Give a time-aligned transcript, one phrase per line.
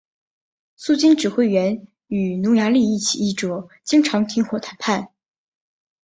[0.77, 5.11] 苏军指挥员与匈牙利起义者经常停火谈判。